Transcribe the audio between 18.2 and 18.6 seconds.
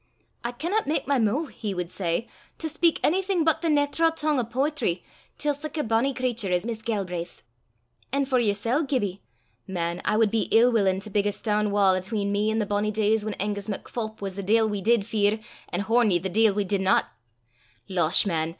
man!